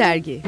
Dergi 0.00 0.40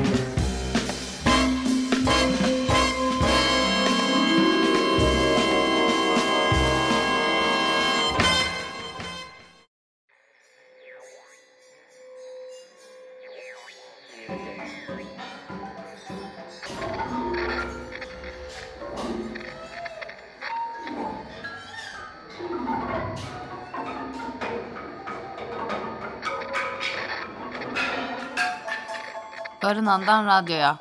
Barınan'dan 29.87 30.27
radyoya. 30.27 30.79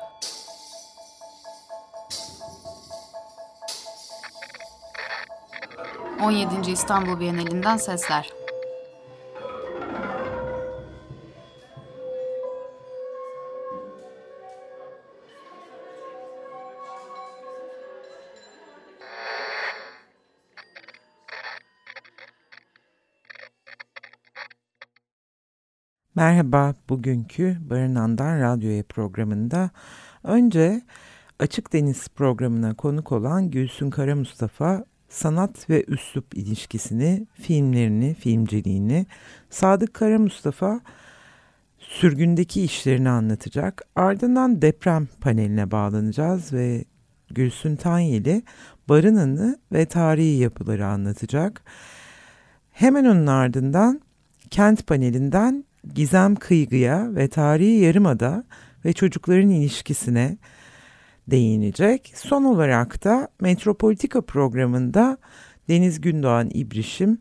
On 6.20 6.30
yedinci 6.30 6.72
İstanbul 6.72 7.20
Bienalinden 7.20 7.76
sesler. 7.76 8.41
Merhaba, 26.22 26.74
bugünkü 26.88 27.56
Barınan'dan 27.70 28.40
Radyoya 28.40 28.82
programında 28.82 29.70
önce 30.24 30.82
Açık 31.38 31.72
Deniz 31.72 32.08
programına 32.08 32.74
konuk 32.74 33.12
olan 33.12 33.50
Gülsün 33.50 33.90
Kara 33.90 34.16
Mustafa 34.16 34.84
sanat 35.08 35.70
ve 35.70 35.84
üslup 35.88 36.34
ilişkisini, 36.34 37.26
filmlerini, 37.34 38.14
filmciliğini, 38.14 39.06
Sadık 39.50 39.94
Kara 39.94 40.18
Mustafa 40.18 40.80
sürgündeki 41.78 42.62
işlerini 42.62 43.10
anlatacak. 43.10 43.82
Ardından 43.96 44.62
deprem 44.62 45.08
paneline 45.20 45.70
bağlanacağız 45.70 46.52
ve 46.52 46.84
Gülsün 47.30 47.76
Tanyeli 47.76 48.42
Barınan'ı 48.88 49.58
ve 49.72 49.86
tarihi 49.86 50.38
yapıları 50.38 50.86
anlatacak. 50.86 51.62
Hemen 52.70 53.04
onun 53.04 53.26
ardından 53.26 54.00
kent 54.50 54.86
panelinden 54.86 55.64
Gizem 55.94 56.36
Kıygı'ya 56.36 57.14
ve 57.14 57.28
tarihi 57.28 57.80
yarımada 57.80 58.44
ve 58.84 58.92
çocukların 58.92 59.50
ilişkisine 59.50 60.38
değinecek. 61.30 62.12
Son 62.16 62.44
olarak 62.44 63.04
da 63.04 63.28
Metropolitika 63.40 64.20
programında 64.20 65.18
Deniz 65.68 66.00
Gündoğan 66.00 66.50
İbrişim 66.54 67.18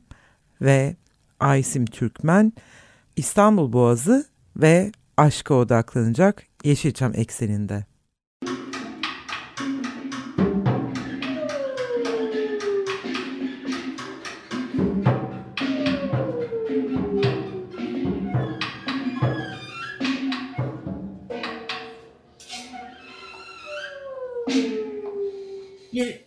ve 0.61 0.95
Aysim 1.39 1.85
Türkmen 1.85 2.53
İstanbul 3.15 3.73
Boğazı 3.73 4.25
ve 4.55 4.91
aşka 5.17 5.53
odaklanacak 5.53 6.43
Yeşilçam 6.63 7.11
ekseninde. 7.15 7.90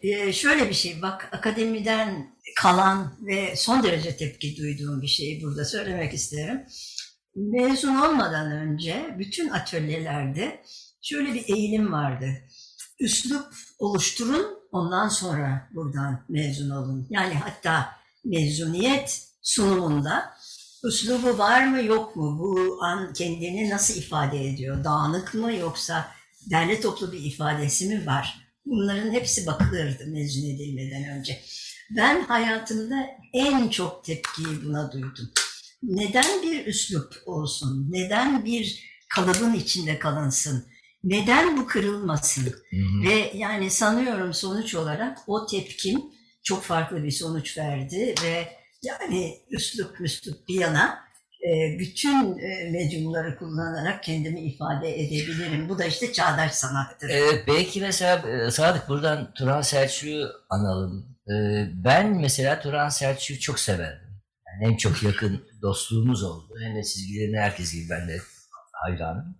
E, 0.02 0.32
şöyle 0.32 0.68
bir 0.68 0.74
şey 0.74 1.02
bak 1.02 1.28
akademiden 1.32 2.36
kalan 2.56 3.18
ve 3.20 3.56
son 3.56 3.82
derece 3.82 4.16
tepki 4.16 4.56
duyduğum 4.56 5.02
bir 5.02 5.06
şeyi 5.06 5.42
burada 5.42 5.64
söylemek 5.64 6.14
isterim. 6.14 6.66
Mezun 7.36 7.96
olmadan 7.96 8.52
önce 8.52 9.14
bütün 9.18 9.48
atölyelerde 9.48 10.62
şöyle 11.02 11.34
bir 11.34 11.54
eğilim 11.54 11.92
vardı. 11.92 12.26
Üslup 13.00 13.46
oluşturun 13.78 14.46
ondan 14.72 15.08
sonra 15.08 15.68
buradan 15.74 16.24
mezun 16.28 16.70
olun. 16.70 17.06
Yani 17.10 17.34
hatta 17.34 17.96
mezuniyet 18.24 19.28
sunumunda 19.42 20.34
üslubu 20.84 21.38
var 21.38 21.66
mı 21.66 21.82
yok 21.82 22.16
mu? 22.16 22.38
Bu 22.38 22.78
an 22.84 23.12
kendini 23.12 23.70
nasıl 23.70 23.94
ifade 23.94 24.48
ediyor? 24.48 24.84
Dağınık 24.84 25.34
mı 25.34 25.54
yoksa 25.54 26.08
derli 26.50 26.80
toplu 26.80 27.12
bir 27.12 27.20
ifadesi 27.20 27.88
mi 27.88 28.06
var? 28.06 28.44
Bunların 28.66 29.12
hepsi 29.12 29.47
bakılırdı 29.47 30.06
mezun 30.06 30.42
edilmeden 30.42 31.19
önce. 31.19 31.41
Ben 31.91 32.25
hayatımda 32.25 33.06
en 33.32 33.69
çok 33.69 34.04
tepkiyi 34.04 34.64
buna 34.64 34.92
duydum. 34.92 35.30
Neden 35.82 36.42
bir 36.42 36.66
üslup 36.66 37.14
olsun? 37.26 37.86
Neden 37.91 38.44
bir 38.44 38.84
kalıbın 39.14 39.54
içinde 39.54 39.98
kalınsın? 39.98 40.66
Neden 41.04 41.56
bu 41.56 41.66
kırılmasın? 41.66 42.44
Hı 42.44 42.76
hı. 42.76 43.08
Ve 43.08 43.32
yani 43.34 43.70
sanıyorum 43.70 44.34
sonuç 44.34 44.75
olarak 44.75 45.19
o 45.26 45.46
tepkim 45.46 46.02
çok 46.42 46.62
farklı 46.62 47.04
bir 47.04 47.10
sonuç 47.10 47.58
verdi 47.58 48.14
ve 48.22 48.48
yani 48.82 49.38
üslup 49.50 50.00
üslup 50.00 50.48
bir 50.48 50.54
yana 50.54 51.04
bütün 51.78 52.38
e, 52.38 52.71
medyumları 52.71 53.37
kullanarak 53.38 54.03
kendimi 54.03 54.41
ifade 54.41 55.00
edebilirim. 55.00 55.69
Bu 55.69 55.78
da 55.78 55.84
işte 55.84 56.12
çağdaş 56.12 56.53
sanattır. 56.53 57.09
Evet, 57.09 57.44
belki 57.47 57.81
mesela 57.81 58.28
e, 58.28 58.50
Sadık 58.50 58.88
buradan 58.88 59.34
Turan 59.34 59.60
Selçuk'u 59.60 60.28
analım. 60.50 61.15
Ben 61.84 62.21
mesela 62.21 62.60
Turan 62.60 62.88
Selçuk'u 62.88 63.41
çok 63.41 63.60
severdim. 63.60 64.09
Yani 64.47 64.72
en 64.72 64.77
çok 64.77 65.03
yakın 65.03 65.44
dostluğumuz 65.62 66.22
oldu. 66.22 66.55
Hem 66.62 66.77
de 66.77 66.82
çizgilerini 66.84 67.38
herkes 67.38 67.72
gibi 67.72 67.91
ben 67.91 68.09
de 68.09 68.19
hayranım. 68.72 69.38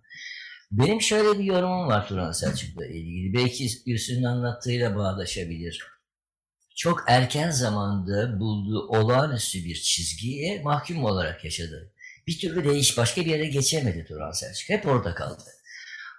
Benim 0.71 1.01
şöyle 1.01 1.39
bir 1.39 1.43
yorumum 1.43 1.87
var 1.87 2.07
Turan 2.07 2.31
Selçuk'la 2.31 2.85
ilgili. 2.85 3.33
Belki 3.33 3.67
Gülsün'ün 3.85 4.23
anlattığıyla 4.23 4.95
bağdaşabilir. 4.95 5.83
Çok 6.75 7.03
erken 7.07 7.49
zamanda 7.49 8.39
bulduğu 8.39 8.87
olağanüstü 8.87 9.65
bir 9.65 9.75
çizgiye 9.75 10.61
mahkum 10.61 11.05
olarak 11.05 11.43
yaşadı 11.45 11.94
bir 12.27 12.39
türlü 12.39 12.65
değiş 12.65 12.97
başka 12.97 13.21
bir 13.21 13.25
yere 13.25 13.45
geçemedi 13.45 14.05
Turan 14.07 14.31
Selçuk. 14.31 14.69
Hep 14.69 14.87
orada 14.87 15.15
kaldı. 15.15 15.43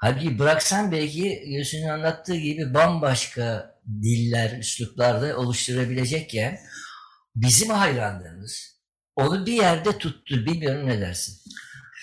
Halbuki 0.00 0.39
bıraksan 0.39 0.93
belki 0.93 1.44
Gülsün'ün 1.47 1.89
anlattığı 1.89 2.37
gibi 2.37 2.75
bambaşka 2.75 3.77
diller, 4.03 4.59
üsluplarda 4.59 5.37
oluşturabilecekken 5.37 6.59
bizim 7.37 7.71
hayranlarımız 7.71 8.77
onu 9.17 9.47
bir 9.47 9.53
yerde 9.53 9.99
tuttu. 9.99 10.47
Bilmiyorum 10.47 10.87
ne 10.87 11.00
dersin? 11.00 11.39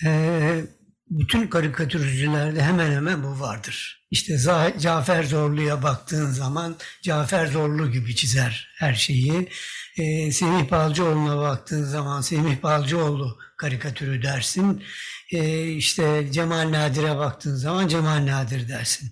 Ee, 0.06 0.62
bütün 1.10 1.48
karikatürcülerde 1.48 2.64
hemen 2.64 2.92
hemen 2.92 3.24
bu 3.24 3.40
vardır. 3.40 4.06
İşte 4.12 4.38
Cafer 4.80 5.24
Zorlu'ya 5.24 5.84
baktığın 5.84 6.32
zaman 6.32 6.76
Cafer 7.02 7.48
Zorlu 7.48 7.92
gibi 7.92 8.16
çizer 8.16 8.70
her 8.80 8.94
şeyi. 8.94 9.50
Ee, 9.98 10.32
Semih 10.32 10.72
Balcıoğlu'na 10.72 11.38
baktığın 11.38 11.84
zaman 11.84 12.22
Semih 12.22 12.64
Balcıoğlu 12.64 13.38
karikatürü 13.58 14.24
dersin. 14.24 14.84
Ee, 15.32 15.70
işte 15.70 16.28
Cemal 16.32 16.72
Nadir'e 16.72 17.18
baktığın 17.18 17.56
zaman 17.56 17.88
Cemal 17.88 18.26
Nadir 18.28 18.70
dersin. 18.70 19.12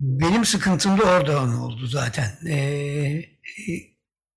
Benim 0.00 0.44
sıkıntım 0.44 0.98
da 0.98 1.02
oradan 1.02 1.54
oldu 1.54 1.86
zaten. 1.86 2.38
Ee, 2.48 3.24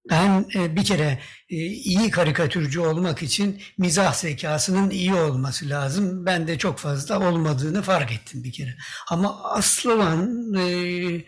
ben 0.09 0.45
e, 0.55 0.75
bir 0.75 0.83
kere 0.85 1.19
e, 1.49 1.55
iyi 1.65 2.11
karikatürcü 2.11 2.79
olmak 2.79 3.23
için 3.23 3.61
mizah 3.77 4.13
zekasının 4.13 4.89
iyi 4.89 5.13
olması 5.13 5.69
lazım. 5.69 6.25
Ben 6.25 6.47
de 6.47 6.57
çok 6.57 6.79
fazla 6.79 7.29
olmadığını 7.29 7.81
fark 7.81 8.11
ettim 8.11 8.43
bir 8.43 8.51
kere. 8.51 8.75
Ama 9.09 9.43
asıl 9.43 9.89
olan 9.89 10.53
e, 10.53 11.25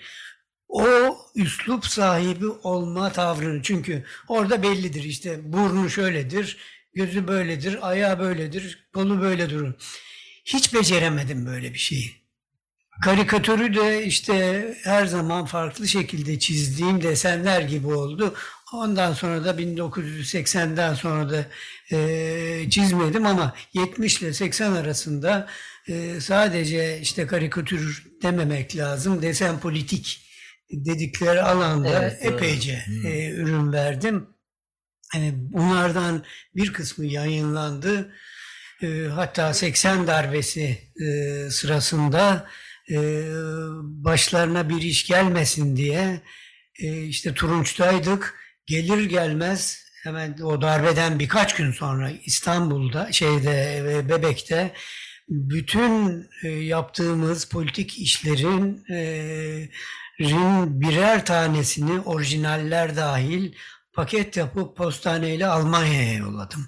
o 0.69 1.17
üslup 1.35 1.85
sahibi 1.85 2.47
olma 2.47 3.11
tavrını 3.11 3.61
çünkü 3.63 4.05
orada 4.27 4.63
bellidir 4.63 5.03
işte 5.03 5.53
burnu 5.53 5.89
şöyledir, 5.89 6.57
gözü 6.93 7.27
böyledir, 7.27 7.89
ayağı 7.89 8.19
böyledir, 8.19 8.89
kolu 8.93 9.21
böyle 9.21 9.49
durur. 9.49 9.73
Hiç 10.45 10.73
beceremedim 10.73 11.45
böyle 11.45 11.73
bir 11.73 11.79
şeyi. 11.79 12.27
Karikatürü 13.03 13.75
de 13.75 14.05
işte 14.05 14.67
her 14.83 15.05
zaman 15.05 15.45
farklı 15.45 15.87
şekilde 15.87 16.39
çizdiğim 16.39 17.03
desenler 17.03 17.61
gibi 17.61 17.87
oldu. 17.87 18.35
Ondan 18.73 19.13
sonra 19.13 19.45
da 19.45 19.51
1980'den 19.51 20.93
sonra 20.93 21.29
da 21.29 21.45
e, 21.91 22.69
çizmedim 22.69 23.25
ama 23.25 23.53
70 23.73 24.21
ile 24.21 24.33
80 24.33 24.71
arasında 24.71 25.47
e, 25.87 26.19
sadece 26.21 26.99
işte 27.01 27.27
karikatür 27.27 28.07
dememek 28.23 28.75
lazım. 28.75 29.21
Desen 29.21 29.59
politik 29.59 30.21
dedikleri 30.71 31.41
alanda 31.41 32.03
evet, 32.03 32.25
epeyce 32.25 32.85
e, 33.05 33.29
ürün 33.29 33.73
verdim. 33.73 34.27
Yani 35.15 35.33
bunlardan 35.35 36.23
bir 36.55 36.73
kısmı 36.73 37.05
yayınlandı. 37.05 38.13
e, 38.81 38.87
hatta 39.07 39.53
80 39.53 40.07
darbesi 40.07 40.77
e, 41.01 41.49
sırasında 41.49 42.47
e, 42.91 42.97
başlarına 43.81 44.69
bir 44.69 44.81
iş 44.81 45.05
gelmesin 45.05 45.75
diye 45.75 46.21
e, 46.79 47.03
işte 47.03 47.33
Turunç'taydık. 47.33 48.46
Gelir 48.67 49.03
gelmez 49.03 49.85
hemen 50.03 50.37
o 50.43 50.61
darbeden 50.61 51.19
birkaç 51.19 51.55
gün 51.55 51.71
sonra 51.71 52.11
İstanbul'da 52.25 53.11
şeyde 53.11 53.77
e, 53.77 54.09
Bebek'te 54.09 54.73
bütün 55.29 56.27
e, 56.43 56.47
yaptığımız 56.49 57.45
politik 57.45 57.99
işlerin 57.99 58.85
e, 58.91 59.69
birer 60.67 61.25
tanesini 61.25 61.99
orijinaller 61.99 62.95
dahil 62.95 63.53
paket 63.93 64.37
yapıp 64.37 64.77
postaneyle 64.77 65.47
Almanya'ya 65.47 66.13
yolladım. 66.13 66.67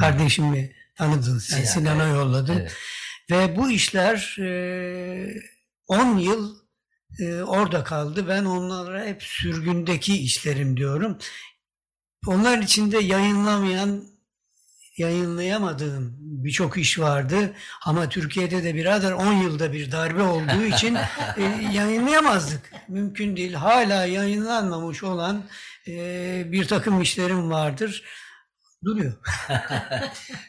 Kardeşimi 0.00 0.72
tanıdın 0.94 1.38
sen 1.38 1.56
Sinan, 1.56 1.64
Sinan'a 1.64 2.04
evet. 2.04 2.14
yolladım. 2.14 2.58
Evet. 2.58 2.74
Ve 3.30 3.56
bu 3.56 3.70
işler 3.70 4.36
e, 4.38 5.34
10 5.86 6.18
yıl 6.18 6.67
e, 7.20 7.42
orada 7.42 7.84
kaldı. 7.84 8.28
Ben 8.28 8.44
onlara 8.44 9.04
hep 9.04 9.22
sürgündeki 9.22 10.18
işlerim 10.18 10.76
diyorum. 10.76 11.18
Onlar 12.26 12.58
içinde 12.58 12.98
yayınlamayan, 12.98 14.04
yayınlayamadığım 14.96 16.16
birçok 16.20 16.78
iş 16.78 16.98
vardı. 16.98 17.54
Ama 17.84 18.08
Türkiye'de 18.08 18.64
de 18.64 18.74
birader 18.74 19.12
10 19.12 19.32
yılda 19.32 19.72
bir 19.72 19.92
darbe 19.92 20.22
olduğu 20.22 20.64
için 20.64 20.94
e, 21.36 21.42
yayınlayamazdık. 21.72 22.72
Mümkün 22.88 23.36
değil. 23.36 23.52
Hala 23.52 24.04
yayınlanmamış 24.04 25.02
olan 25.02 25.44
e, 25.88 26.42
bir 26.52 26.68
takım 26.68 27.02
işlerim 27.02 27.50
vardır. 27.50 28.04
Duruyor. 28.84 29.12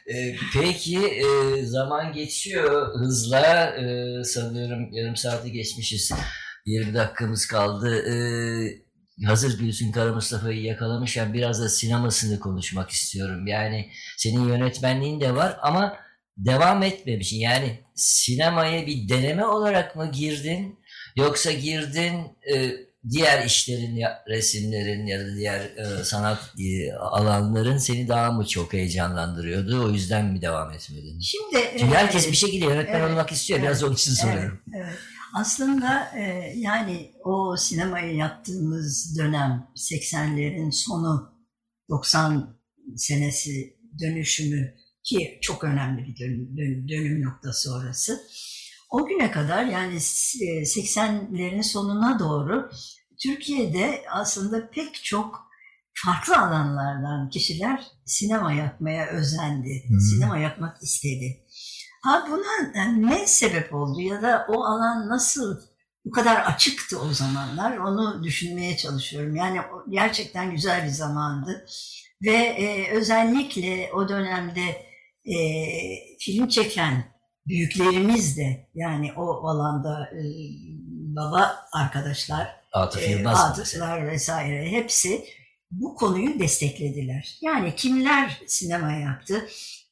Ee, 0.07 0.35
Peki 0.53 1.07
e, 1.07 1.65
zaman 1.65 2.13
geçiyor 2.13 3.00
hızla 3.00 3.39
Ee, 3.69 4.23
sanıyorum 4.23 4.94
yarım 4.94 5.15
saati 5.15 5.51
geçmişiz 5.51 6.11
20 6.69 6.94
dakikamız 6.94 7.45
kaldı 7.45 8.06
Ee, 8.10 9.25
hazır 9.25 9.60
Gülsün 9.60 9.92
Kara 9.92 10.13
Mustafa'yı 10.13 10.62
yakalamışken 10.62 11.33
biraz 11.33 11.62
da 11.62 11.69
sinemasını 11.69 12.39
konuşmak 12.39 12.89
istiyorum 12.89 13.48
yani 13.48 13.89
senin 14.18 14.48
yönetmenliğin 14.48 15.21
de 15.21 15.36
var 15.36 15.57
ama 15.62 15.98
devam 16.38 16.83
etmemişsin 16.83 17.38
yani 17.38 17.80
sinemaya 17.95 18.88
bir 18.88 19.10
deneme 19.10 19.45
olarak 19.45 19.95
mı 19.95 20.12
girdin 20.12 20.80
yoksa 21.16 21.51
girdin 21.51 22.13
e, 22.54 22.71
diğer 23.10 23.45
işlerin 23.45 23.95
ya, 23.95 24.24
resimlerin 24.27 25.06
ya 25.06 25.19
da 25.19 25.36
diğer 25.36 25.60
e, 25.62 26.04
sanat 26.04 26.39
e, 26.60 26.94
alanların 26.94 27.77
seni 27.77 28.07
daha 28.07 28.31
mı 28.31 28.48
çok 28.48 28.74
heyecanlandırıyordu? 28.74 29.86
O 29.86 29.89
yüzden 29.89 30.25
mi 30.25 30.42
devam 30.42 30.71
etmedin? 30.71 31.19
Şimdi 31.19 31.66
Çünkü 31.80 31.94
e, 31.94 31.98
herkes 31.98 32.31
bir 32.31 32.36
şekilde 32.36 32.66
yönetmen 32.66 33.00
evet, 33.00 33.12
olmak 33.12 33.31
istiyor. 33.31 33.62
Biraz 33.62 33.77
evet, 33.77 33.83
onun 33.83 33.95
için 33.95 34.12
soruyorum. 34.12 34.62
Evet, 34.75 34.86
evet. 34.86 35.00
Aslında 35.34 36.12
e, 36.18 36.54
yani 36.56 37.12
o 37.24 37.58
sinemayı 37.58 38.16
yaptığımız 38.16 39.18
dönem 39.20 39.68
80'lerin 39.76 40.72
sonu 40.72 41.34
90 41.90 42.60
senesi 42.96 43.78
dönüşümü 44.02 44.76
ki 45.04 45.40
çok 45.42 45.64
önemli 45.64 46.08
bir 46.08 46.18
dönüm, 46.18 46.58
dönüm, 46.58 46.90
dönüm 46.90 47.24
noktası 47.26 47.76
orası. 47.76 48.22
O 48.90 49.06
güne 49.06 49.31
kadar 49.31 49.66
yani 49.66 49.96
e, 49.96 50.62
80'lerin 50.62 51.64
sonuna 51.64 52.20
doğru 52.20 52.70
Türkiye'de 53.24 54.04
aslında 54.12 54.70
pek 54.70 55.04
çok 55.04 55.50
farklı 56.06 56.38
alanlardan 56.38 57.30
kişiler 57.30 57.84
sinema 58.06 58.54
yapmaya 58.54 59.08
özendi. 59.08 59.84
Hı. 59.90 60.00
Sinema 60.02 60.38
yapmak 60.38 60.84
istedi. 60.84 61.46
Ha 62.01 62.28
buna 62.30 62.88
ne 62.98 63.28
sebep 63.28 63.74
oldu 63.74 64.01
ya 64.01 64.22
da 64.22 64.46
o 64.50 64.63
alan 64.63 65.10
nasıl 65.10 65.62
bu 66.06 66.12
kadar 66.12 66.36
açıktı 66.36 67.00
o 67.00 67.13
zamanlar 67.13 67.78
onu 67.78 68.24
düşünmeye 68.24 68.78
çalışıyorum. 68.78 69.36
Yani 69.36 69.60
gerçekten 69.90 70.51
güzel 70.51 70.84
bir 70.84 70.90
zamandı 70.90 71.66
ve 72.25 72.36
e, 72.36 72.92
özellikle 72.92 73.92
o 73.94 74.10
dönemde 74.10 74.62
e, 75.25 75.38
film 76.19 76.48
çeken 76.48 77.04
büyüklerimiz 77.48 78.38
de 78.38 78.69
yani 78.75 79.13
o 79.18 79.48
alanda 79.48 80.10
e, 80.13 80.22
baba 81.16 81.56
arkadaşlar, 81.72 82.60
Atıf 82.74 83.04
e, 83.04 83.28
atıflar 83.30 84.07
vesaire 84.07 84.72
hepsi 84.72 85.25
bu 85.72 85.95
konuyu 85.95 86.40
desteklediler. 86.40 87.38
Yani 87.42 87.75
kimler 87.75 88.42
sinema 88.48 88.92
yaptı? 88.92 89.48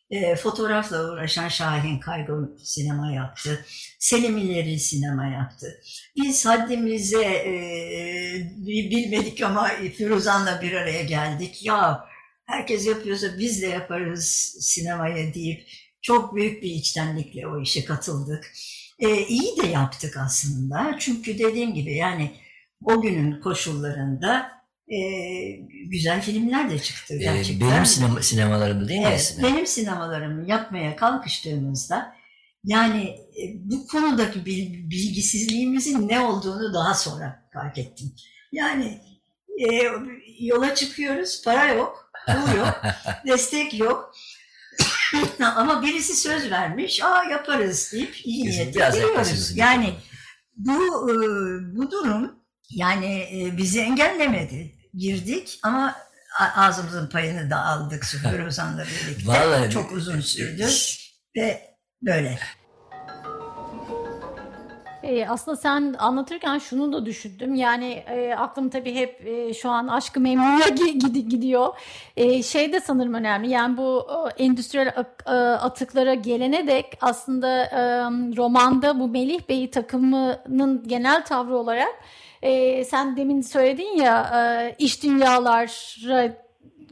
E, 0.10 0.36
fotoğrafla 0.36 1.12
uğraşan 1.12 1.48
Şahin 1.48 2.00
Kaygun 2.00 2.58
sinema 2.64 3.12
yaptı. 3.12 3.66
Selim 4.00 4.38
İleri 4.38 4.80
sinema 4.80 5.28
yaptı. 5.28 5.82
Biz 6.16 6.46
haddimize 6.46 7.24
e, 7.26 7.54
bilmedik 8.68 9.42
ama 9.42 9.68
Firuzan'la 9.68 10.62
bir 10.62 10.74
araya 10.74 11.04
geldik. 11.04 11.66
Ya 11.66 12.06
herkes 12.46 12.88
yapıyorsa 12.88 13.28
biz 13.40 13.62
de 13.62 13.68
yaparız 13.68 14.58
sinemaya 14.62 15.34
deyip 15.34 15.68
çok 16.02 16.36
büyük 16.36 16.64
bir 16.64 16.70
içtenlikle 16.72 17.48
o 17.48 17.62
işe 17.62 17.86
katıldık. 17.86 18.52
E, 19.00 19.28
iyi 19.28 19.58
de 19.64 19.68
yaptık 19.68 20.18
aslında. 20.18 20.96
Çünkü 21.00 21.40
dediğim 21.40 21.74
gibi 21.74 21.96
yani 21.96 22.32
o 22.84 23.02
günün 23.02 23.42
koşullarında 23.42 24.57
e, 24.92 24.98
güzel 25.90 26.22
filmler 26.22 26.70
de 26.70 26.80
çıktı 26.80 27.18
gerçekten. 27.18 27.72
benim 27.72 27.86
sinema, 27.86 28.22
sinemalarımda 28.22 28.88
değil 28.88 29.00
mi 29.00 29.08
Evet, 29.10 29.38
benim 29.44 29.68
sinemalarımı 29.68 30.50
yapmaya 30.50 30.96
kalkıştığımızda 30.96 32.16
yani 32.64 33.04
e, 33.10 33.44
bu 33.56 33.88
konudaki 33.88 34.46
bil- 34.46 34.90
bilgisizliğimizin 34.90 36.08
ne 36.10 36.20
olduğunu 36.20 36.74
daha 36.74 36.94
sonra 36.94 37.50
fark 37.54 37.78
ettim. 37.78 38.14
Yani 38.52 39.02
e, 39.60 39.66
yola 40.40 40.76
çıkıyoruz, 40.76 41.42
para 41.46 41.74
yok, 41.74 42.12
pul 42.28 42.58
yok, 42.58 42.82
destek 43.28 43.80
yok. 43.80 44.12
Ama 45.56 45.84
birisi 45.84 46.16
söz 46.16 46.52
vermiş, 46.52 47.04
aa 47.04 47.24
yaparız 47.24 47.90
deyip 47.94 48.26
iyi 48.26 48.46
niyetle 48.46 48.90
giriyoruz. 48.94 49.58
Yani 49.58 49.94
bu 50.58 50.74
e, 51.12 51.16
bu 51.76 51.92
durum 51.92 52.40
yani 52.70 53.06
e, 53.06 53.58
bizi 53.58 53.80
engellemedi. 53.82 54.77
Girdik 54.98 55.60
ama 55.64 55.96
ağzımızın 56.56 57.10
payını 57.10 57.50
da 57.50 57.66
aldık 57.66 58.06
Süper 58.06 58.46
Ozan'la 58.46 58.84
birlikte. 58.84 59.28
Vallahi 59.28 59.70
Çok 59.70 59.92
uzun 59.92 60.20
sürdü 60.20 60.66
ve 61.36 61.62
böyle. 62.02 62.40
E, 65.04 65.28
aslında 65.28 65.58
sen 65.58 65.96
anlatırken 66.00 66.58
şunu 66.58 66.94
da 66.94 67.06
düşündüm. 67.06 67.56
Yani 67.56 67.92
e, 67.94 68.36
aklım 68.38 68.70
tabii 68.70 68.96
hep 68.96 69.28
e, 69.28 69.54
şu 69.54 69.70
an 69.70 69.88
aşkı 69.88 70.20
memnuya 70.20 70.68
gi- 70.68 71.28
gidiyor. 71.30 71.74
E, 72.18 72.44
şey 72.44 72.74
de 72.74 72.80
sanırım 72.80 73.14
önemli. 73.14 73.50
Yani 73.50 73.78
bu 73.78 74.08
e, 74.38 74.44
endüstriyel 74.44 74.88
e, 75.26 75.32
atıklara 75.32 76.14
gelene 76.14 76.68
dek 76.68 76.98
aslında 77.02 77.64
e, 77.66 77.80
romanda 78.38 79.00
bu 79.00 79.08
Melih 79.08 79.40
Bey 79.50 79.70
takımının 79.72 80.88
genel 80.88 81.26
tavrı 81.26 81.58
olarak 81.58 81.90
e, 82.48 82.84
sen 82.86 83.18
demin 83.18 83.42
söyledin 83.42 83.98
ya 83.98 84.32
e, 84.36 84.76
iş 84.80 85.04
dünyalara 85.04 85.68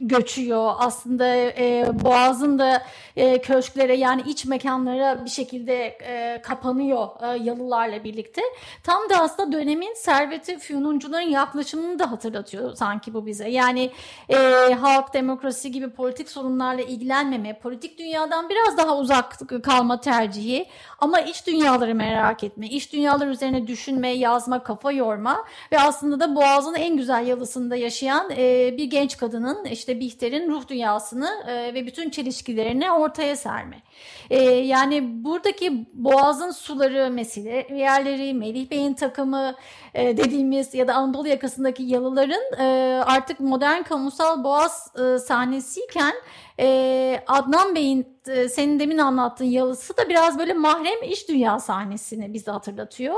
göçüyor. 0.00 0.72
Aslında 0.78 1.36
e, 1.36 1.90
Boğaz'ın 2.04 2.58
da 2.58 2.82
e, 3.16 3.40
köşklere 3.40 3.96
yani 3.96 4.22
iç 4.26 4.44
mekanlara 4.44 5.24
bir 5.24 5.30
şekilde 5.30 5.84
e, 5.86 6.42
kapanıyor 6.42 7.08
e, 7.22 7.42
yalılarla 7.42 8.04
birlikte. 8.04 8.42
Tam 8.82 9.10
da 9.10 9.20
aslında 9.20 9.52
dönemin 9.52 9.94
serveti 9.94 10.58
füyununcuların 10.58 11.28
yaklaşımını 11.28 11.98
da 11.98 12.10
hatırlatıyor 12.10 12.74
sanki 12.74 13.14
bu 13.14 13.26
bize. 13.26 13.48
Yani 13.48 13.90
e, 14.28 14.36
halk 14.74 15.14
demokrasi 15.14 15.72
gibi 15.72 15.90
politik 15.90 16.30
sorunlarla 16.30 16.82
ilgilenmeme, 16.82 17.58
politik 17.58 17.98
dünyadan 17.98 18.48
biraz 18.48 18.78
daha 18.78 18.98
uzak 18.98 19.36
kalma 19.62 20.00
tercihi 20.00 20.66
ama 20.98 21.20
iç 21.20 21.46
dünyaları 21.46 21.94
merak 21.94 22.44
etme, 22.44 22.66
iç 22.66 22.92
dünyalar 22.92 23.26
üzerine 23.26 23.66
düşünme, 23.66 24.08
yazma, 24.08 24.62
kafa 24.62 24.92
yorma 24.92 25.44
ve 25.72 25.78
aslında 25.78 26.20
da 26.20 26.36
Boğaz'ın 26.36 26.74
en 26.74 26.96
güzel 26.96 27.26
yalısında 27.26 27.76
yaşayan 27.76 28.30
e, 28.30 28.74
bir 28.76 28.84
genç 28.84 29.16
kadının 29.16 29.64
işte 29.64 30.00
Bihter'in 30.00 30.50
ruh 30.50 30.68
dünyasını 30.68 31.30
e, 31.48 31.74
ve 31.74 31.86
bütün 31.86 32.10
çelişkilerini 32.10 32.90
ortaya 33.06 33.36
serme. 33.36 33.82
E, 34.30 34.42
yani 34.44 35.24
buradaki 35.24 35.86
Boğaz'ın 35.94 36.50
suları 36.50 37.10
mesele 37.10 37.66
yerleri, 37.74 38.34
Melih 38.34 38.70
Bey'in 38.70 38.94
takımı 38.94 39.54
e, 39.94 40.16
dediğimiz 40.16 40.74
ya 40.74 40.88
da 40.88 40.94
Anadolu 40.94 41.28
yakasındaki 41.28 41.82
yalıların 41.82 42.58
e, 42.58 42.64
artık 43.04 43.40
modern 43.40 43.82
kamusal 43.82 44.44
Boğaz 44.44 44.92
e, 44.98 45.18
sahnesiyken 45.18 46.14
e, 46.60 47.24
Adnan 47.26 47.74
Bey'in 47.74 48.16
e, 48.28 48.48
senin 48.48 48.80
demin 48.80 48.98
anlattığın 48.98 49.44
yalısı 49.44 49.96
da 49.96 50.08
biraz 50.08 50.38
böyle 50.38 50.52
mahrem 50.52 51.02
iş 51.02 51.28
dünya 51.28 51.58
sahnesini 51.58 52.34
bize 52.34 52.50
hatırlatıyor. 52.50 53.14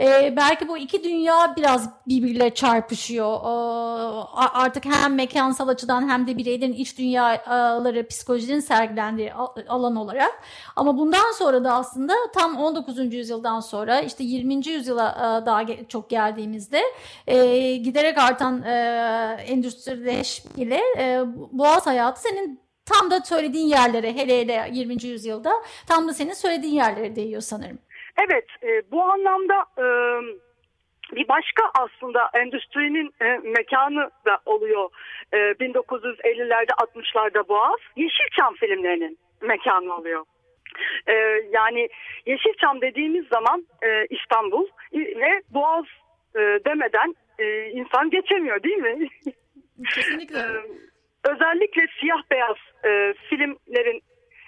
E, 0.00 0.34
belki 0.36 0.68
bu 0.68 0.78
iki 0.78 1.04
dünya 1.04 1.54
biraz 1.56 1.90
birbiriyle 2.08 2.54
çarpışıyor. 2.54 3.34
E, 3.34 3.50
artık 4.34 4.84
hem 4.84 5.14
mekansal 5.14 5.68
açıdan 5.68 6.08
hem 6.08 6.26
de 6.26 6.36
bireylerin 6.36 6.72
iç 6.72 6.98
dünyaları 6.98 8.06
psikolojinin 8.06 8.60
sergilendiği 8.60 9.32
alan 9.68 9.96
olarak. 9.96 10.42
Ama 10.76 10.98
bundan 10.98 11.32
sonra 11.32 11.64
da 11.64 11.74
aslında 11.74 12.14
tam 12.34 12.56
19. 12.56 13.14
yüzyıldan 13.14 13.60
sonra 13.60 14.00
işte 14.00 14.24
20. 14.24 14.68
yüzyıla 14.68 15.10
e, 15.42 15.46
daha 15.46 15.64
çok 15.88 16.10
geldiğimizde 16.10 16.82
e, 17.26 17.76
giderek 17.76 18.18
artan 18.18 18.62
e, 18.62 18.72
endüstrileşmeyle 19.46 20.80
e, 20.98 21.22
boğaz 21.52 21.86
hayatı 21.86 22.20
senin 22.20 22.60
tam 22.92 23.10
da 23.10 23.20
söylediğin 23.20 23.66
yerlere 23.66 24.12
hele 24.12 24.40
hele 24.40 24.68
20. 24.72 24.92
yüzyılda 24.92 25.50
tam 25.88 26.08
da 26.08 26.12
senin 26.12 26.32
söylediğin 26.32 26.74
yerlere 26.74 27.16
değiyor 27.16 27.40
sanırım. 27.40 27.78
Evet 28.24 28.46
e, 28.62 28.82
bu 28.92 29.02
anlamda 29.02 29.64
e, 29.78 29.86
bir 31.16 31.28
başka 31.28 31.62
aslında 31.78 32.30
endüstrinin 32.34 33.14
e, 33.22 33.24
mekanı 33.58 34.10
da 34.26 34.38
oluyor 34.46 34.90
e, 35.32 35.36
1950'lerde 35.36 36.70
60'larda 36.70 37.48
Boğaz 37.48 37.80
Yeşilçam 37.96 38.54
filmlerinin 38.54 39.18
mekanı 39.40 39.96
oluyor. 39.96 40.24
E, 41.06 41.12
yani 41.52 41.88
Yeşilçam 42.26 42.80
dediğimiz 42.80 43.26
zaman 43.26 43.66
e, 43.82 44.06
İstanbul 44.06 44.66
ve 44.94 45.42
Boğaz 45.50 45.84
e, 46.34 46.40
demeden 46.40 47.14
e, 47.38 47.70
insan 47.70 48.10
geçemiyor 48.10 48.62
değil 48.62 48.76
mi? 48.76 49.08
Kesinlikle. 49.94 50.38
özellikle 51.24 51.86
siyah 52.00 52.22
beyaz 52.30 52.56
e, 52.84 53.14
filmlerin 53.28 54.02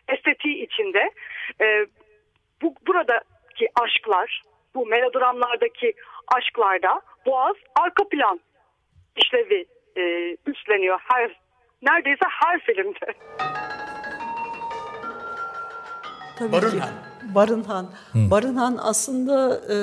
estetiği 0.09 0.67
içinde 0.67 1.11
e, 1.61 1.87
bu 2.63 2.75
buradaki 2.87 3.69
aşklar, 3.81 4.43
bu 4.75 4.87
melodramlardaki 4.87 5.95
aşklarda 6.37 7.01
Boğaz 7.27 7.57
arka 7.81 8.09
plan 8.09 8.41
işlevi 9.17 9.67
e, 9.97 10.37
üstleniyor 10.47 10.99
her 11.13 11.41
neredeyse 11.83 12.25
her 12.29 12.61
filmde. 12.61 13.15
Tabii 16.39 16.53
Barınhan. 16.53 16.89
Ki. 16.89 17.35
Barınhan. 17.35 17.85
Hı. 18.13 18.31
Barınhan 18.31 18.79
aslında 18.83 19.61
e, 19.75 19.77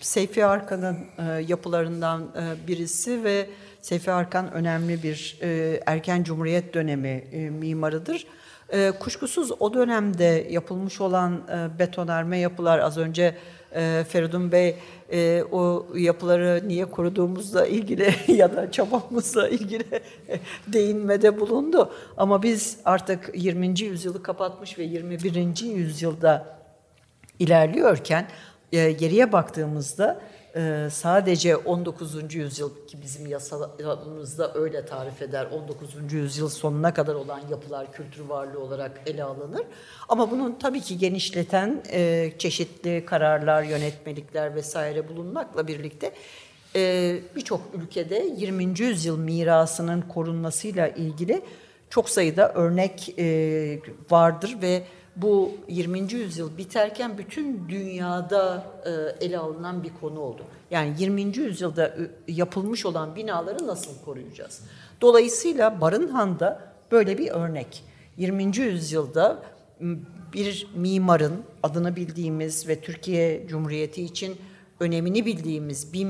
Seyfi 0.00 0.44
Arkan'ın 0.44 0.96
e, 0.96 1.42
yapılarından 1.42 2.22
e, 2.22 2.68
birisi 2.68 3.24
ve 3.24 3.46
Seyfi 3.82 4.10
Arkan 4.10 4.52
önemli 4.52 5.02
bir 5.02 5.38
e, 5.42 5.80
erken 5.86 6.22
cumhuriyet 6.22 6.74
dönemi 6.74 7.24
e, 7.32 7.50
mimarıdır. 7.50 8.26
E, 8.72 8.90
kuşkusuz 9.00 9.52
o 9.60 9.74
dönemde 9.74 10.46
yapılmış 10.50 11.00
olan 11.00 11.42
e, 11.52 11.78
betonarme 11.78 12.38
yapılar 12.38 12.78
az 12.78 12.98
önce 12.98 13.36
e, 13.74 14.04
Feridun 14.08 14.52
Bey 14.52 14.76
e, 15.12 15.42
o 15.52 15.86
yapıları 15.94 16.68
niye 16.68 16.84
koruduğumuzla 16.84 17.66
ilgili 17.66 18.14
ya 18.32 18.56
da 18.56 18.70
çabamızla 18.70 19.48
ilgili 19.48 19.84
değinmede 20.66 21.40
bulundu. 21.40 21.92
Ama 22.16 22.42
biz 22.42 22.76
artık 22.84 23.30
20. 23.34 23.80
yüzyılı 23.80 24.22
kapatmış 24.22 24.78
ve 24.78 24.82
21. 24.82 25.62
yüzyılda 25.62 26.60
ilerliyorken 27.38 28.28
e, 28.72 28.92
geriye 28.92 29.32
baktığımızda 29.32 30.20
ee, 30.56 30.88
sadece 30.90 31.56
19. 31.56 32.34
yüzyıl 32.34 32.86
ki 32.86 33.02
bizim 33.02 33.26
yasalarımızda 33.26 34.54
öyle 34.54 34.86
tarif 34.86 35.22
eder 35.22 35.46
19. 35.46 36.12
yüzyıl 36.12 36.48
sonuna 36.48 36.94
kadar 36.94 37.14
olan 37.14 37.40
yapılar 37.50 37.92
kültür 37.92 38.20
varlığı 38.20 38.60
olarak 38.60 39.00
ele 39.06 39.24
alınır. 39.24 39.62
Ama 40.08 40.30
bunun 40.30 40.58
tabii 40.58 40.80
ki 40.80 40.98
genişleten 40.98 41.82
e, 41.92 42.32
çeşitli 42.38 43.04
kararlar, 43.06 43.62
yönetmelikler 43.62 44.54
vesaire 44.54 45.08
bulunmakla 45.08 45.68
birlikte 45.68 46.12
e, 46.76 47.16
birçok 47.36 47.60
ülkede 47.74 48.26
20. 48.36 48.80
yüzyıl 48.80 49.18
mirasının 49.18 50.00
korunmasıyla 50.02 50.88
ilgili 50.88 51.42
çok 51.90 52.10
sayıda 52.10 52.52
örnek 52.52 53.18
e, 53.18 53.80
vardır 54.10 54.56
ve 54.62 54.82
bu 55.16 55.52
20. 55.68 56.12
yüzyıl 56.12 56.58
biterken 56.58 57.18
bütün 57.18 57.68
dünyada 57.68 58.64
e, 58.84 59.26
ele 59.26 59.38
alınan 59.38 59.82
bir 59.82 59.90
konu 60.00 60.20
oldu. 60.20 60.42
Yani 60.70 60.94
20. 60.98 61.22
yüzyılda 61.22 61.96
yapılmış 62.28 62.86
olan 62.86 63.16
binaları 63.16 63.66
nasıl 63.66 64.04
koruyacağız? 64.04 64.62
Dolayısıyla 65.00 65.80
Barınhan'da 65.80 66.72
böyle 66.92 67.18
bir 67.18 67.30
örnek. 67.30 67.84
20. 68.16 68.56
yüzyılda 68.56 69.42
bir 70.32 70.66
mimarın 70.74 71.42
adını 71.62 71.96
bildiğimiz 71.96 72.68
ve 72.68 72.80
Türkiye 72.80 73.46
Cumhuriyeti 73.48 74.02
için 74.02 74.36
önemini 74.80 75.26
bildiğimiz 75.26 75.92
bir 75.92 76.04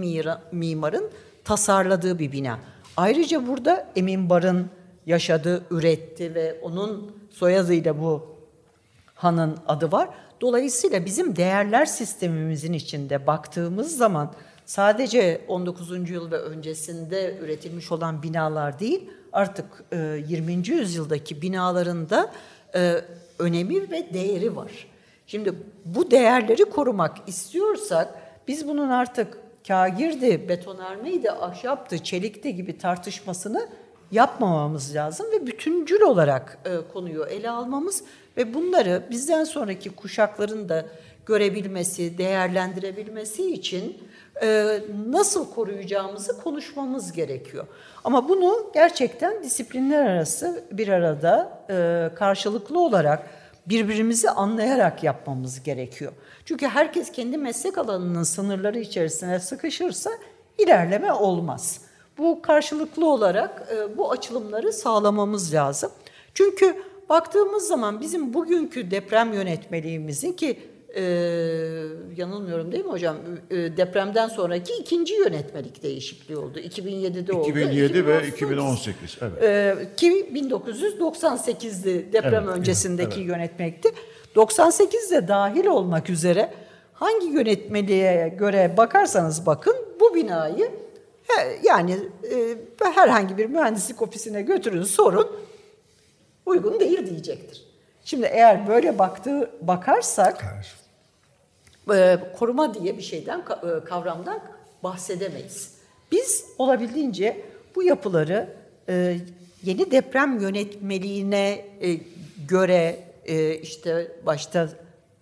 mimarın 0.53 1.11
tasarladığı 1.45 2.19
bir 2.19 2.33
bina. 2.33 2.59
Ayrıca 2.97 3.47
burada 3.47 3.89
Emin 3.97 4.31
Bar'ın 4.31 4.71
yaşadığı, 5.07 5.65
üretti 5.71 6.35
ve 6.35 6.61
onun 6.63 7.13
soyadıyla 7.31 8.01
bu 8.01 8.30
hanın 9.21 9.59
adı 9.69 9.93
var. 9.93 10.09
Dolayısıyla 10.41 11.05
bizim 11.05 11.37
değerler 11.37 11.87
sistemimizin 11.87 12.73
içinde 12.73 13.27
baktığımız 13.27 13.97
zaman 13.97 14.33
sadece 14.67 15.41
19. 15.49 16.11
yıl 16.11 16.31
ve 16.31 16.37
öncesinde 16.37 17.39
üretilmiş 17.41 17.93
olan 17.93 18.23
binalar 18.23 18.81
değil, 18.81 19.11
artık 19.33 19.85
20. 20.29 20.53
E, 20.53 20.55
yüzyıldaki 20.55 21.43
binalarında 21.43 22.33
e, 22.75 22.95
önemi 23.39 23.91
ve 23.91 24.15
değeri 24.15 24.57
var. 24.57 24.87
Şimdi 25.27 25.55
bu 25.85 26.11
değerleri 26.11 26.65
korumak 26.65 27.17
istiyorsak 27.27 28.15
biz 28.49 28.69
bunun 28.69 28.89
artık 28.89 29.39
kagirdi, 29.69 30.49
betonarmeydi, 30.49 31.31
ahşaptı, 31.31 31.99
çelikti 31.99 32.57
gibi 32.57 32.79
tartışmasını 32.79 33.69
yapmamamız 34.13 34.95
lazım 34.95 35.27
ve 35.33 35.47
bütüncül 35.47 36.01
olarak 36.01 36.59
e, 36.65 36.93
konuyu 36.93 37.25
ele 37.25 37.51
almamız 37.51 38.05
ve 38.37 38.55
bunları 38.55 39.07
bizden 39.11 39.45
sonraki 39.45 39.91
kuşakların 39.91 40.69
da 40.69 40.87
görebilmesi, 41.27 42.19
değerlendirebilmesi 42.19 43.53
için 43.53 43.99
e, 44.43 44.81
nasıl 45.09 45.51
koruyacağımızı 45.51 46.43
konuşmamız 46.43 47.13
gerekiyor. 47.13 47.67
Ama 48.05 48.29
bunu 48.29 48.71
gerçekten 48.75 49.43
disiplinler 49.43 50.07
arası 50.07 50.65
bir 50.73 50.89
arada 50.89 51.65
e, 51.71 52.11
karşılıklı 52.15 52.81
olarak 52.81 53.31
birbirimizi 53.67 54.31
anlayarak 54.31 55.05
yapmamız 55.05 55.63
gerekiyor. 55.63 56.13
Çünkü 56.45 56.67
herkes 56.67 57.13
kendi 57.13 57.39
meslek 57.39 57.79
alanının 57.79 58.23
sınırları 58.23 58.79
içerisine 58.79 59.41
sıkışırsa 59.41 60.11
ilerleme 60.59 61.13
olmaz. 61.13 61.90
Bu 62.21 62.43
karşılıklı 62.43 63.09
olarak 63.09 63.69
e, 63.75 63.97
bu 63.99 64.11
açılımları 64.11 64.73
sağlamamız 64.73 65.55
lazım. 65.55 65.91
Çünkü 66.35 66.77
baktığımız 67.09 67.69
zaman 67.69 68.01
bizim 68.01 68.35
bugünkü 68.35 68.91
deprem 68.91 69.33
yönetmeliğimizin 69.33 70.33
ki 70.33 70.59
e, 70.97 71.03
yanılmıyorum 72.17 72.73
değil 72.73 72.85
mi 72.85 72.91
hocam? 72.91 73.17
E, 73.51 73.57
depremden 73.57 74.29
sonraki 74.29 74.73
ikinci 74.73 75.15
yönetmelik 75.15 75.83
değişikliği 75.83 76.37
oldu. 76.37 76.59
2007'de 76.59 77.33
oldu. 77.33 77.49
2007 77.49 78.07
ve 78.07 78.27
2018. 78.27 79.19
Evet. 79.23 79.43
E, 79.43 79.77
ki 79.97 80.31
1998'di 80.35 82.13
deprem 82.13 82.45
evet, 82.45 82.57
öncesindeki 82.59 83.21
evet. 83.21 83.29
yönetmelikti. 83.29 83.89
98'de 84.37 85.29
dahil 85.29 85.67
olmak 85.67 86.11
üzere 86.11 86.51
hangi 86.93 87.27
yönetmeliğe 87.27 88.29
göre 88.39 88.75
bakarsanız 88.77 89.47
bakın 89.47 89.77
bu 90.01 90.15
binayı 90.15 90.71
yani 91.63 91.99
e, 92.33 92.57
herhangi 92.95 93.39
bir 93.39 93.47
mühendislik 93.47 94.03
ofisine 94.03 94.43
götürün 94.43 94.83
sorun 94.83 95.37
uygun 96.47 96.81
değil 96.81 97.07
diyecektir. 97.07 97.65
Şimdi 98.05 98.27
eğer 98.27 98.69
böyle 98.69 98.99
baktığı 98.99 99.51
bakarsak 99.61 100.45
e, 101.95 102.19
koruma 102.39 102.75
diye 102.75 102.97
bir 102.97 103.03
şeyden 103.03 103.39
e, 103.41 103.85
kavramdan 103.85 104.41
bahsedemeyiz. 104.83 105.75
Biz 106.13 106.45
olabildiğince 106.59 107.45
bu 107.75 107.83
yapıları 107.83 108.57
e, 108.89 109.17
yeni 109.63 109.91
deprem 109.91 110.41
yönetmeliğine 110.41 111.65
e, 111.81 112.01
göre 112.49 113.05
e, 113.25 113.55
işte 113.55 114.13
başta 114.27 114.69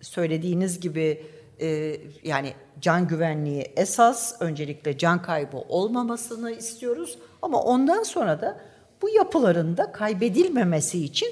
söylediğiniz 0.01 0.79
gibi 0.79 1.23
e, 1.61 1.97
yani 2.23 2.53
can 2.81 3.07
güvenliği 3.07 3.71
esas 3.75 4.41
öncelikle 4.41 4.97
can 4.97 5.21
kaybı 5.21 5.57
olmamasını 5.57 6.51
istiyoruz 6.51 7.17
ama 7.41 7.61
ondan 7.61 8.03
sonra 8.03 8.41
da 8.41 8.57
bu 9.01 9.09
yapıların 9.09 9.77
da 9.77 9.91
kaybedilmemesi 9.91 11.03
için 11.03 11.29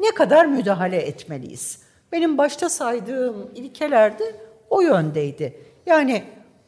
ne 0.00 0.10
kadar 0.10 0.46
müdahale 0.46 0.96
etmeliyiz? 0.96 1.82
Benim 2.12 2.38
başta 2.38 2.68
saydığım 2.68 3.50
ilkelerde 3.54 4.34
o 4.70 4.80
yöndeydi. 4.80 5.56
Yani 5.86 6.24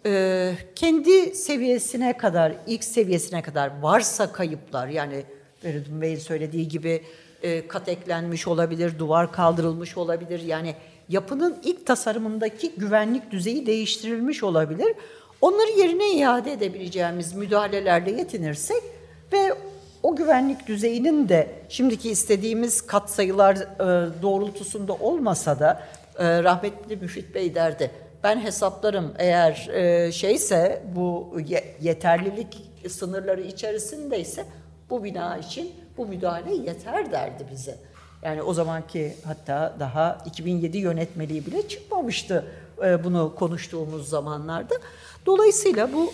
e, 0.07 0.53
kendi 0.75 1.35
seviyesine 1.35 2.17
kadar, 2.17 2.53
ilk 2.67 2.85
seviyesine 2.85 3.43
kadar 3.43 3.81
varsa 3.81 4.33
kayıplar 4.33 4.89
yani 4.89 5.23
Feridun 5.61 6.01
Bey'in 6.01 6.19
söylediği 6.19 6.69
gibi 6.69 7.03
e, 7.43 7.69
kat 7.69 7.89
eklenmiş 7.89 8.49
olabilir, 8.49 8.99
duvar 8.99 9.33
kaldırılmış 9.33 9.97
olabilir. 9.97 10.41
Yani 10.41 10.75
yapının 11.09 11.57
ilk 11.63 11.87
tasarımındaki 11.87 12.73
güvenlik 12.77 13.31
düzeyi 13.31 13.67
değiştirilmiş 13.67 14.43
olabilir. 14.43 14.95
Onları 15.41 15.71
yerine 15.79 16.13
iade 16.13 16.53
edebileceğimiz 16.53 17.35
müdahalelerle 17.35 18.11
yetinirsek 18.11 18.83
ve 19.33 19.55
o 20.03 20.17
güvenlik 20.17 20.67
düzeyinin 20.67 21.29
de 21.29 21.49
şimdiki 21.69 22.11
istediğimiz 22.11 22.87
katsayılar 22.87 23.57
e, 23.57 24.23
doğrultusunda 24.23 24.93
olmasa 24.93 25.59
da 25.59 25.83
e, 26.19 26.43
rahmetli 26.43 26.97
Müfit 26.97 27.35
Bey 27.35 27.55
derdi. 27.55 27.91
Ben 28.25 28.41
hesaplarım 28.41 29.15
eğer 29.19 29.69
e, 29.73 30.13
şeyse 30.13 30.83
bu 30.97 31.37
yeterlilik 31.81 32.57
sınırları 32.89 33.41
içerisindeyse 33.41 34.45
bu 34.91 35.05
bina 35.05 35.39
için 35.39 35.73
bu 35.97 36.07
müdahale 36.07 36.55
yeter 36.55 37.13
derdi 37.13 37.47
bize. 37.53 37.79
Yani 38.23 38.43
o 38.43 38.55
zamanki 38.55 39.17
hatta 39.25 39.75
daha 39.81 40.19
2007 40.27 40.79
yönetmeliği 40.79 41.47
bile 41.47 41.69
çıkmamıştı 41.69 42.45
e, 42.85 43.05
bunu 43.05 43.35
konuştuğumuz 43.35 44.09
zamanlarda. 44.09 44.75
Dolayısıyla 45.27 45.93
bu 45.93 46.13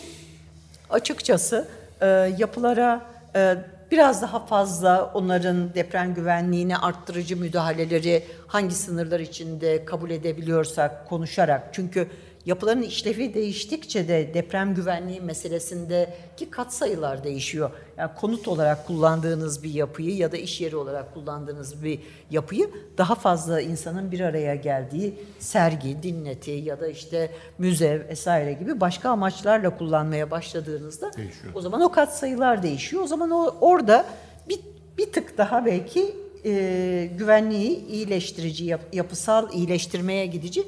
açıkçası 0.91 1.69
e, 2.01 2.07
yapılara 2.39 3.07
e, 3.37 3.57
biraz 3.91 4.23
daha 4.23 4.47
fazla 4.47 5.11
onların 5.15 5.75
deprem 5.75 6.15
güvenliğini 6.15 6.79
arttırıcı 6.79 7.37
müdahaleleri 7.37 8.25
hangi 8.47 8.75
sınırlar 8.75 9.21
içinde 9.21 9.85
kabul 9.85 10.11
edebiliyorsak 10.11 11.09
konuşarak 11.09 11.69
çünkü 11.73 12.09
yapıların 12.47 12.83
işlevi 12.83 13.35
değiştikçe 13.35 14.09
de 14.09 14.35
deprem 14.35 14.75
güvenliği 14.75 15.21
meselesindeki 15.21 16.51
katsayılar 16.51 17.25
değişiyor. 17.25 17.71
Yani 17.97 18.11
konut 18.17 18.49
olarak 18.49 18.87
kullandığınız 18.87 19.63
bir 19.63 19.75
yapıyı 19.75 20.17
ya 20.17 20.33
da 20.33 20.37
iş 20.37 20.61
yeri 20.61 20.77
olarak 20.77 21.15
kullandığınız 21.15 21.85
bir 21.85 22.01
yapıyı 22.31 22.71
daha 22.99 23.15
fazla 23.15 23.61
insanın 23.61 24.13
bir 24.13 24.21
araya 24.21 24.55
geldiği 24.55 25.15
sergi, 25.39 26.03
dinleti 26.03 26.51
ya 26.51 26.81
da 26.81 26.89
işte 26.89 27.31
müze 27.59 28.07
vesaire 28.09 28.53
gibi 28.53 28.81
başka 28.81 29.11
amaçlarla 29.11 29.79
kullanmaya 29.79 30.31
başladığınızda 30.31 31.13
değişiyor. 31.17 31.53
o 31.55 31.61
zaman 31.61 31.81
o 31.81 31.93
katsayılar 31.93 32.63
değişiyor. 32.63 33.03
O 33.03 33.07
zaman 33.07 33.31
o 33.31 33.55
orada 33.61 34.07
bir, 34.49 34.61
bir 34.99 35.13
tık 35.13 35.39
daha 35.39 35.67
belki 35.67 36.15
e, 36.45 37.11
güvenliği 37.19 37.87
iyileştirici, 37.87 38.65
yap, 38.65 38.81
yapısal 38.93 39.53
iyileştirmeye 39.53 40.27
gidici 40.27 40.65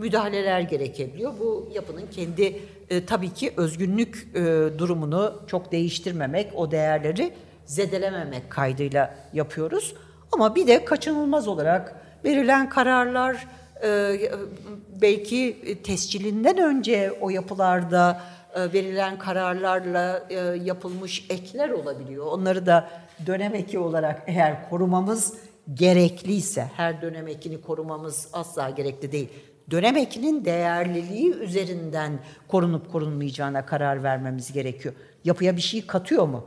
müdahaleler 0.00 0.60
gerekebiliyor. 0.60 1.32
Bu 1.40 1.68
yapının 1.74 2.06
kendi 2.10 2.60
e, 2.90 3.06
tabii 3.06 3.34
ki 3.34 3.52
özgünlük 3.56 4.28
e, 4.34 4.40
durumunu 4.78 5.42
çok 5.46 5.72
değiştirmemek, 5.72 6.52
o 6.54 6.70
değerleri 6.70 7.32
zedelememek 7.64 8.50
kaydıyla 8.50 9.14
yapıyoruz. 9.32 9.94
Ama 10.32 10.54
bir 10.54 10.66
de 10.66 10.84
kaçınılmaz 10.84 11.48
olarak 11.48 11.96
verilen 12.24 12.68
kararlar 12.68 13.46
e, 13.84 14.20
belki 15.02 15.56
tescilinden 15.84 16.58
önce 16.58 17.12
o 17.20 17.30
yapılarda 17.30 18.20
e, 18.54 18.72
verilen 18.72 19.18
kararlarla 19.18 20.26
e, 20.30 20.36
yapılmış 20.64 21.26
ekler 21.30 21.70
olabiliyor. 21.70 22.26
Onları 22.26 22.66
da 22.66 22.90
dönem 23.26 23.54
eki 23.54 23.78
olarak 23.78 24.22
eğer 24.26 24.70
korumamız 24.70 25.34
gerekliyse, 25.74 26.70
her 26.76 27.02
dönem 27.02 27.28
ekini 27.28 27.60
korumamız 27.60 28.28
asla 28.32 28.70
gerekli 28.70 29.12
değil 29.12 29.28
dönem 29.70 29.96
ekinin 29.96 30.44
değerliliği 30.44 31.34
üzerinden 31.34 32.18
korunup 32.48 32.92
korunmayacağına 32.92 33.66
karar 33.66 34.02
vermemiz 34.02 34.52
gerekiyor. 34.52 34.94
Yapıya 35.24 35.56
bir 35.56 35.60
şey 35.60 35.86
katıyor 35.86 36.26
mu? 36.26 36.46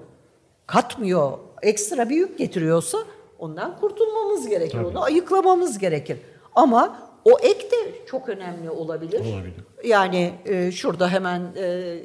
Katmıyor. 0.67 1.37
Ekstra 1.61 2.09
bir 2.09 2.15
yük 2.15 2.37
getiriyorsa 2.37 2.97
ondan 3.39 3.79
kurtulmamız 3.79 4.49
gerekir. 4.49 4.77
Tabii. 4.77 4.85
Onu 4.85 5.03
ayıklamamız 5.03 5.77
gerekir. 5.77 6.17
Ama 6.55 6.99
o 7.25 7.39
ek 7.39 7.71
de 7.71 8.05
çok 8.05 8.29
önemli 8.29 8.69
olabilir. 8.69 9.19
Olabilir. 9.19 9.53
Yani 9.85 10.33
e, 10.45 10.71
şurada 10.71 11.09
hemen 11.09 11.41
e, 11.57 11.97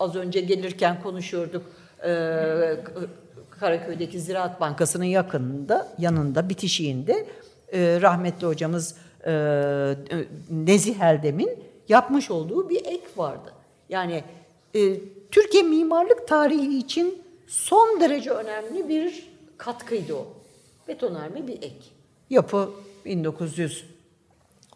az 0.00 0.14
önce 0.14 0.40
gelirken 0.40 1.02
konuşuyorduk. 1.02 1.62
E, 2.04 2.10
Karaköy'deki 3.60 4.20
Ziraat 4.20 4.60
Bankası'nın 4.60 5.04
yakınında, 5.04 5.88
yanında, 5.98 6.48
bitişiğinde 6.48 7.26
e, 7.72 7.98
rahmetli 8.00 8.46
hocamız 8.46 8.94
e, 9.26 9.32
Nezih 10.50 11.00
Eldem'in 11.00 11.58
yapmış 11.88 12.30
olduğu 12.30 12.68
bir 12.68 12.84
ek 12.84 13.06
vardı. 13.16 13.52
Yani 13.88 14.24
e, 14.74 15.00
Türkiye 15.30 15.62
mimarlık 15.62 16.28
tarihi 16.28 16.78
için 16.78 17.22
son 17.46 18.00
derece 18.00 18.30
önemli 18.30 18.88
bir 18.88 19.28
katkıydı 19.58 20.14
o. 20.14 20.26
Betonarme 20.88 21.46
bir 21.46 21.56
ek. 21.56 21.76
Yapı 22.30 22.70
1900 23.04 23.84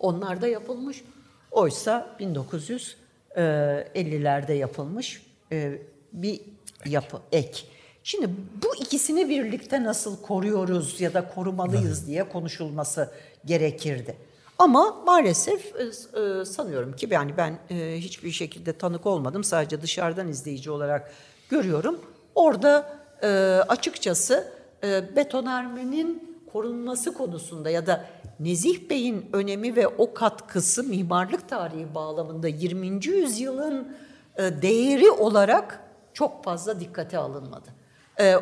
onlarda 0.01 0.49
yapılmış. 0.49 1.05
Oysa 1.51 2.17
1950'lerde 2.21 4.53
e, 4.53 4.57
yapılmış 4.57 5.23
e, 5.53 5.79
bir 6.13 6.41
yapı, 6.87 7.19
ek. 7.33 7.63
Şimdi 8.03 8.31
bu 8.63 8.83
ikisini 8.83 9.29
birlikte 9.29 9.85
nasıl 9.85 10.23
koruyoruz 10.23 11.01
ya 11.01 11.15
da 11.15 11.29
korumalıyız 11.29 12.07
diye 12.07 12.29
konuşulması 12.29 13.11
gerekirdi. 13.45 14.17
Ama 14.61 15.03
maalesef 15.07 15.75
e, 15.77 15.83
e, 15.83 16.44
sanıyorum 16.44 16.92
ki 16.96 17.09
yani 17.11 17.37
ben 17.37 17.59
e, 17.70 17.96
hiçbir 17.96 18.31
şekilde 18.31 18.73
tanık 18.73 19.07
olmadım. 19.07 19.44
Sadece 19.44 19.83
dışarıdan 19.83 20.29
izleyici 20.29 20.70
olarak 20.70 21.12
görüyorum. 21.49 22.01
Orada 22.35 23.01
açıkçası 23.68 24.53
betonarmenin 25.16 26.40
korunması 26.53 27.14
konusunda 27.14 27.70
ya 27.70 27.87
da 27.87 28.07
Nezih 28.40 28.90
Bey'in 28.90 29.27
önemi 29.33 29.77
ve 29.77 29.88
o 29.88 30.14
katkısı 30.14 30.85
mimarlık 30.85 31.49
tarihi 31.49 31.94
bağlamında 31.94 32.49
20. 32.49 33.07
yüzyılın 33.07 33.96
değeri 34.38 35.11
olarak 35.11 35.81
çok 36.14 36.44
fazla 36.44 36.81
dikkate 36.81 37.18
alınmadı. 37.18 37.68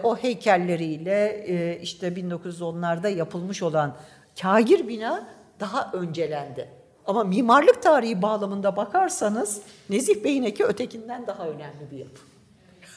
O 0.03 0.17
heykelleriyle 0.17 1.79
işte 1.83 2.09
1910'larda 2.09 3.09
yapılmış 3.09 3.63
olan 3.63 3.97
kagir 4.43 4.89
bina 4.89 5.38
daha 5.61 5.91
öncelendi. 5.93 6.69
Ama 7.07 7.25
mimarlık 7.25 7.83
tarihi 7.83 8.23
bağlamında 8.23 8.77
bakarsanız 8.77 9.61
Nezih 9.91 10.25
Bey'in 10.25 10.43
eki 10.43 10.65
ötekinden 10.65 11.27
daha 11.27 11.49
önemli 11.49 11.91
bir 11.91 11.99
yapı. 11.99 12.21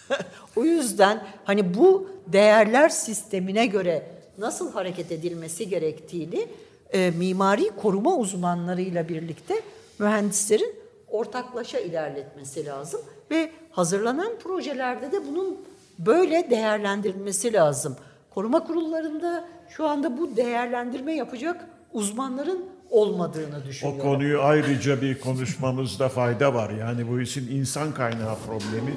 o 0.56 0.63
yüzden 0.63 1.24
hani 1.43 1.74
bu 1.74 2.10
değerler 2.28 2.89
sistemine 2.89 3.65
göre 3.65 4.08
nasıl 4.38 4.74
hareket 4.74 5.12
edilmesi 5.12 5.69
gerektiğini 5.69 6.47
e, 6.93 7.12
mimari 7.12 7.69
koruma 7.69 8.15
uzmanlarıyla 8.15 9.10
birlikte 9.10 9.62
mühendislerin 10.00 10.76
ortaklaşa 11.08 11.80
ilerletmesi 11.80 12.65
lazım 12.65 13.02
ve 13.32 13.52
hazırlanan 13.71 14.32
projelerde 14.43 15.12
de 15.12 15.28
bunun 15.28 15.58
böyle 16.00 16.50
değerlendirilmesi 16.50 17.54
lazım. 17.54 17.95
Koruma 18.34 18.63
kurullarında 18.63 19.47
şu 19.69 19.88
anda 19.88 20.17
bu 20.17 20.36
değerlendirme 20.36 21.15
yapacak 21.15 21.65
uzmanların 21.93 22.65
olmadığını 22.89 23.65
düşünüyorum. 23.65 23.99
O 24.01 24.04
konuyu 24.04 24.41
ayrıca 24.41 25.01
bir 25.01 25.19
konuşmamızda 25.19 26.10
fayda 26.10 26.54
var. 26.54 26.69
Yani 26.69 27.08
bu 27.10 27.21
işin 27.21 27.47
insan 27.58 27.93
kaynağı 27.93 28.36
problemi. 28.47 28.95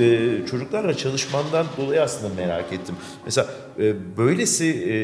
Ee, 0.00 0.46
çocuklarla 0.50 0.94
çalışmandan 0.96 1.66
dolayı 1.76 2.02
aslında 2.02 2.34
merak 2.34 2.72
ettim. 2.72 2.94
Mesela 3.24 3.48
e, 3.78 4.16
böylesi 4.16 4.66
e, 4.66 4.94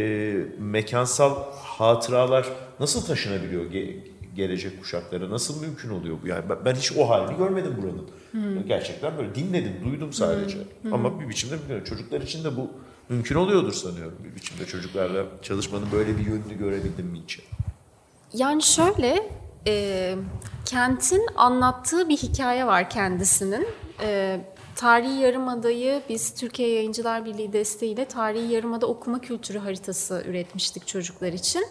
mekansal 0.62 1.34
hatıralar 1.62 2.46
nasıl 2.80 3.04
taşınabiliyor 3.06 3.64
ge- 3.70 3.96
gelecek 4.34 4.80
kuşaklara? 4.80 5.30
Nasıl 5.30 5.60
mümkün 5.60 5.90
oluyor 5.90 6.16
bu? 6.22 6.28
Yani 6.28 6.44
ben 6.64 6.74
hiç 6.74 6.92
o 6.92 7.08
halini 7.08 7.38
görmedim 7.38 7.76
buranın. 7.82 8.08
Hmm. 8.30 8.66
Gerçekten 8.66 9.18
böyle 9.18 9.34
dinledim, 9.34 9.72
duydum 9.84 10.12
sadece. 10.12 10.58
Hmm. 10.82 10.94
Ama 10.94 11.20
bir 11.20 11.28
biçimde 11.28 11.62
bilmiyorum. 11.62 11.84
Çocuklar 11.84 12.20
için 12.20 12.44
de 12.44 12.56
bu 12.56 12.70
mümkün 13.08 13.34
oluyordur 13.34 13.72
sanıyorum 13.72 14.18
bir 14.24 14.36
biçimde. 14.36 14.66
Çocuklarla 14.66 15.24
çalışmanın 15.42 15.92
böyle 15.92 16.18
bir 16.18 16.26
yönünü 16.26 16.58
görebildim 16.58 17.06
mi 17.06 17.18
hiç? 17.22 17.40
Yani 18.32 18.62
şöyle, 18.62 19.30
e, 19.66 20.14
kentin 20.66 21.26
anlattığı 21.36 22.08
bir 22.08 22.16
hikaye 22.16 22.66
var 22.66 22.90
kendisinin. 22.90 23.66
E, 24.00 24.40
Tarihi 24.76 25.20
Yarımada'yı 25.20 26.02
biz 26.08 26.34
Türkiye 26.34 26.68
Yayıncılar 26.68 27.24
Birliği 27.24 27.52
desteğiyle 27.52 28.04
Tarihi 28.04 28.52
Yarımada 28.52 28.86
okuma 28.86 29.20
kültürü 29.20 29.58
haritası 29.58 30.24
üretmiştik 30.26 30.86
çocuklar 30.86 31.32
için. 31.32 31.66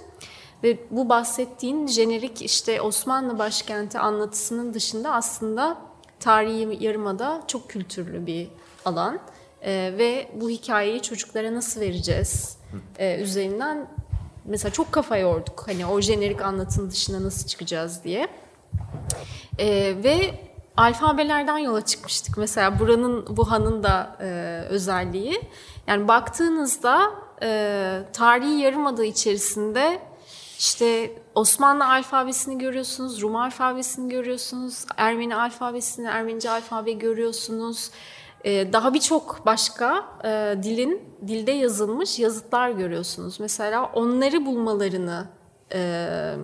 Ve 0.63 0.78
bu 0.91 1.10
bahsettiğin 1.10 1.88
jenerik 1.88 2.41
işte 2.41 2.82
Osmanlı 2.82 3.39
başkenti 3.39 3.99
anlatısının 3.99 4.73
dışında 4.73 5.13
aslında 5.13 5.78
tarihi 6.19 6.84
yarımada 6.84 7.43
çok 7.47 7.69
kültürlü 7.69 8.26
bir 8.26 8.47
alan. 8.86 9.19
Ee, 9.62 9.93
ve 9.97 10.28
bu 10.34 10.49
hikayeyi 10.49 11.02
çocuklara 11.02 11.54
nasıl 11.54 11.82
vereceğiz 11.82 12.58
ee, 12.99 13.21
üzerinden 13.21 13.88
mesela 14.45 14.71
çok 14.71 14.91
kafa 14.91 15.17
yorduk. 15.17 15.63
Hani 15.67 15.86
o 15.86 16.02
jenerik 16.02 16.41
anlatının 16.41 16.91
dışına 16.91 17.23
nasıl 17.23 17.47
çıkacağız 17.47 18.04
diye. 18.04 18.28
Ee, 19.60 19.93
ve 20.04 20.39
alfabelerden 20.78 21.58
yola 21.58 21.86
çıkmıştık. 21.86 22.38
Mesela 22.38 22.80
buranın, 22.80 23.26
Wuhan'ın 23.26 23.84
da 23.84 24.17
e, 24.21 24.26
özelliği. 24.69 25.41
Yani 25.88 26.08
baktığınızda 26.08 27.12
e, 27.41 27.99
tarihi 28.13 28.60
yarımada 28.62 29.06
içerisinde 29.06 29.99
işte 30.63 31.12
Osmanlı 31.36 31.89
alfabesini 31.89 32.58
görüyorsunuz, 32.58 33.21
Rum 33.21 33.36
alfabesini 33.36 34.10
görüyorsunuz, 34.10 34.86
Ermeni 34.97 35.36
alfabesini, 35.36 36.08
Ermenice 36.08 36.49
alfabe 36.49 36.91
görüyorsunuz. 36.91 37.91
Ee, 38.45 38.73
daha 38.73 38.93
birçok 38.93 39.45
başka 39.45 40.06
e, 40.23 40.63
dilin 40.63 41.02
dilde 41.28 41.52
yazılmış 41.52 42.19
yazıtlar 42.19 42.69
görüyorsunuz. 42.69 43.39
Mesela 43.39 43.91
onları 43.93 44.45
bulmalarını 44.45 45.28
e, 45.73 46.36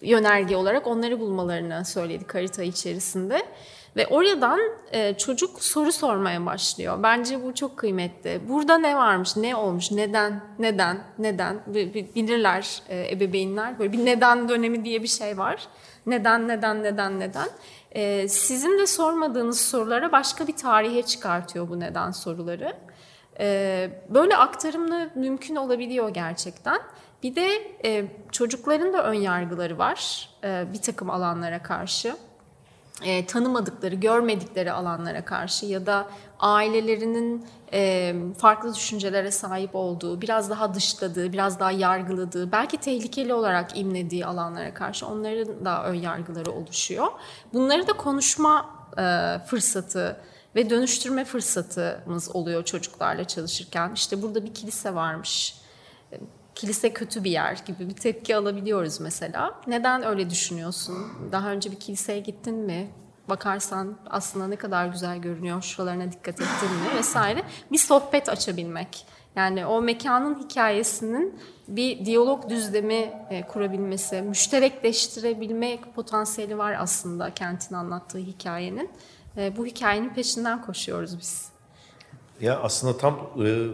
yönerge 0.00 0.56
olarak 0.56 0.86
onları 0.86 1.20
bulmalarını 1.20 1.84
söyledik 1.84 2.34
harita 2.34 2.62
içerisinde. 2.62 3.42
Ve 3.96 4.06
oradan 4.06 4.60
e, 4.92 5.14
çocuk 5.14 5.62
soru 5.62 5.92
sormaya 5.92 6.46
başlıyor. 6.46 7.02
Bence 7.02 7.44
bu 7.44 7.54
çok 7.54 7.76
kıymetli. 7.76 8.40
Burada 8.48 8.78
ne 8.78 8.96
varmış, 8.96 9.36
ne 9.36 9.56
olmuş, 9.56 9.90
neden, 9.90 10.40
neden, 10.58 10.98
neden 11.18 11.60
bilirler 11.66 12.82
e, 12.88 13.08
ebeveynler. 13.12 13.78
Böyle 13.78 13.92
bir 13.92 14.04
neden 14.04 14.48
dönemi 14.48 14.84
diye 14.84 15.02
bir 15.02 15.08
şey 15.08 15.38
var. 15.38 15.68
Neden, 16.06 16.48
neden, 16.48 16.82
neden, 16.82 17.20
neden. 17.20 17.48
E, 17.92 18.28
sizin 18.28 18.78
de 18.78 18.86
sormadığınız 18.86 19.60
sorulara 19.60 20.12
başka 20.12 20.46
bir 20.46 20.56
tarihe 20.56 21.02
çıkartıyor 21.02 21.68
bu 21.68 21.80
neden 21.80 22.10
soruları. 22.10 22.76
E, 23.40 23.90
böyle 24.08 24.36
aktarımlı 24.36 25.10
mümkün 25.14 25.56
olabiliyor 25.56 26.08
gerçekten. 26.08 26.78
Bir 27.22 27.36
de 27.36 27.48
e, 27.84 28.04
çocukların 28.32 28.92
da 28.92 29.04
ön 29.04 29.14
yargıları 29.14 29.78
var 29.78 30.30
e, 30.44 30.64
bir 30.72 30.82
takım 30.82 31.10
alanlara 31.10 31.62
karşı 31.62 32.16
e, 33.02 33.26
tanımadıkları, 33.26 33.94
görmedikleri 33.94 34.72
alanlara 34.72 35.24
karşı 35.24 35.66
ya 35.66 35.86
da 35.86 36.06
ailelerinin 36.38 37.46
e, 37.72 38.14
farklı 38.38 38.74
düşüncelere 38.74 39.30
sahip 39.30 39.74
olduğu, 39.74 40.20
biraz 40.20 40.50
daha 40.50 40.74
dışladığı, 40.74 41.32
biraz 41.32 41.60
daha 41.60 41.70
yargıladığı, 41.70 42.52
belki 42.52 42.76
tehlikeli 42.76 43.34
olarak 43.34 43.78
imlediği 43.78 44.26
alanlara 44.26 44.74
karşı 44.74 45.06
onların 45.06 45.64
da 45.64 45.84
ön 45.84 45.94
yargıları 45.94 46.52
oluşuyor. 46.52 47.06
Bunları 47.52 47.86
da 47.86 47.92
konuşma 47.92 48.70
e, 48.98 49.38
fırsatı 49.46 50.16
ve 50.56 50.70
dönüştürme 50.70 51.24
fırsatımız 51.24 52.36
oluyor 52.36 52.64
çocuklarla 52.64 53.24
çalışırken. 53.24 53.92
İşte 53.94 54.22
burada 54.22 54.44
bir 54.44 54.54
kilise 54.54 54.94
varmış 54.94 55.63
kilise 56.54 56.92
kötü 56.92 57.24
bir 57.24 57.30
yer 57.30 57.62
gibi 57.66 57.88
bir 57.88 57.94
tepki 57.94 58.36
alabiliyoruz 58.36 59.00
mesela. 59.00 59.60
Neden 59.66 60.02
öyle 60.02 60.30
düşünüyorsun? 60.30 60.96
Daha 61.32 61.50
önce 61.50 61.70
bir 61.70 61.80
kiliseye 61.80 62.20
gittin 62.20 62.54
mi? 62.54 62.88
Bakarsan 63.28 63.96
aslında 64.10 64.46
ne 64.46 64.56
kadar 64.56 64.86
güzel 64.86 65.18
görünüyor, 65.18 65.62
şuralarına 65.62 66.12
dikkat 66.12 66.34
ettin 66.34 66.70
mi 66.70 66.96
vesaire. 66.96 67.42
Bir 67.72 67.78
sohbet 67.78 68.28
açabilmek. 68.28 69.06
Yani 69.36 69.66
o 69.66 69.82
mekanın 69.82 70.38
hikayesinin 70.42 71.40
bir 71.68 72.04
diyalog 72.04 72.48
düzlemi 72.48 73.12
e, 73.30 73.46
kurabilmesi, 73.46 74.22
müşterekleştirebilme 74.22 75.78
potansiyeli 75.94 76.58
var 76.58 76.76
aslında 76.78 77.34
kentin 77.34 77.74
anlattığı 77.74 78.18
hikayenin. 78.18 78.90
E, 79.36 79.56
bu 79.56 79.66
hikayenin 79.66 80.08
peşinden 80.08 80.62
koşuyoruz 80.62 81.18
biz. 81.18 81.48
Ya 82.40 82.60
aslında 82.60 82.96
tam 82.96 83.14
e, 83.44 83.68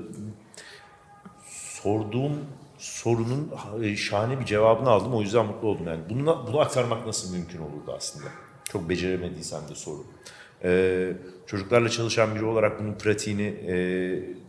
sorduğum 1.82 2.46
sorunun 2.80 3.52
e, 3.82 3.96
şahane 3.96 4.40
bir 4.40 4.44
cevabını 4.44 4.90
aldım. 4.90 5.14
O 5.14 5.20
yüzden 5.20 5.46
mutlu 5.46 5.68
oldum. 5.68 5.86
Yani 5.86 6.00
bunu, 6.10 6.44
bunu 6.48 6.60
aktarmak 6.60 7.06
nasıl 7.06 7.32
mümkün 7.32 7.58
olurdu 7.58 7.92
aslında? 7.96 8.26
Çok 8.72 8.88
beceremediysem 8.88 9.68
de 9.68 9.74
soru. 9.74 10.04
Ee, 10.64 11.12
çocuklarla 11.46 11.88
çalışan 11.88 12.34
biri 12.34 12.44
olarak 12.44 12.80
bunun 12.80 12.94
pratiğini 12.94 13.42
e, 13.42 13.74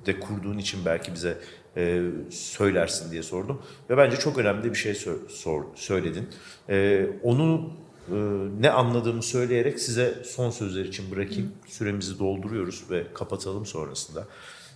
de 0.06 0.20
kurduğun 0.20 0.58
için 0.58 0.86
belki 0.86 1.14
bize 1.14 1.38
e, 1.78 2.02
söylersin 2.30 3.12
diye 3.12 3.24
sordum. 3.24 3.62
Ve 3.90 3.98
bence 3.98 4.18
çok 4.18 4.38
önemli 4.38 4.70
bir 4.70 4.78
şey 4.78 4.96
sor, 4.96 5.30
sor, 5.30 5.64
söyledin. 5.76 6.30
E, 6.70 7.08
onu 7.24 7.74
e, 8.10 8.16
ne 8.60 8.72
anladığımı 8.72 9.24
söyleyerek 9.24 9.80
size 9.80 10.16
son 10.26 10.50
sözler 10.50 10.86
için 10.86 11.12
bırakayım. 11.12 11.52
Süremizi 11.68 12.20
dolduruyoruz 12.20 12.84
ve 12.90 13.04
kapatalım 13.14 13.66
sonrasında. 13.66 14.28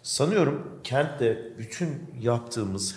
Sanıyorum 0.04 0.68
kentte 0.84 1.54
bütün 1.58 1.90
yaptığımız, 2.22 2.96